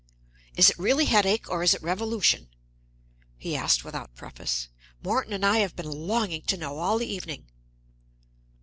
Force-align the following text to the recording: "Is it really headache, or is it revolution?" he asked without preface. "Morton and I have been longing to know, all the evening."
"Is 0.55 0.71
it 0.71 0.79
really 0.79 1.05
headache, 1.05 1.47
or 1.47 1.61
is 1.61 1.75
it 1.75 1.83
revolution?" 1.83 2.49
he 3.37 3.55
asked 3.55 3.83
without 3.83 4.15
preface. 4.15 4.67
"Morton 5.03 5.31
and 5.31 5.45
I 5.45 5.57
have 5.59 5.75
been 5.75 5.91
longing 6.07 6.41
to 6.47 6.57
know, 6.57 6.79
all 6.79 6.97
the 6.97 7.05
evening." 7.05 7.51